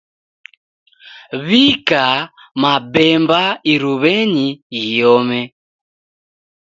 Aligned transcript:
W'ika 1.45 2.05
mabemba 2.61 3.41
iruwenyi 3.73 4.47
ghiome 4.81 5.41